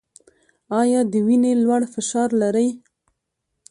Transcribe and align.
ایا 0.81 0.99
د 1.11 1.13
وینې 1.25 1.51
لوړ 1.63 1.81
فشار 1.93 2.29
لرئ؟ 2.41 2.69